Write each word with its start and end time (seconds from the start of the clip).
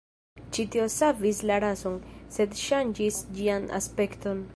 Ĉi 0.55 0.63
tio 0.75 0.85
savis 0.93 1.41
la 1.51 1.59
rason, 1.65 1.99
sed 2.37 2.57
ŝanĝis 2.63 3.21
ĝian 3.41 3.69
aspekton. 3.83 4.43